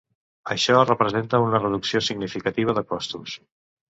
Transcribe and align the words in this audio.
Això 0.53 0.77
representa 0.85 1.41
una 1.43 1.59
reducció 1.61 2.01
significativa 2.07 2.75
de 2.79 2.87
costos. 2.95 3.37